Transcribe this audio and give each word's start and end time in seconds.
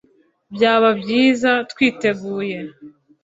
Byaba 0.53 0.89
byiza 0.99 1.51
twiteguye 1.71 2.59